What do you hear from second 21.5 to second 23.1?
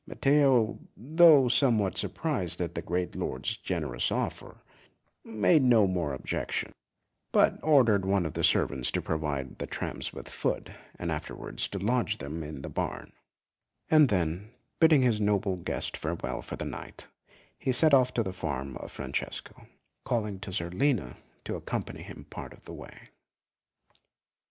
accompany him part of the way.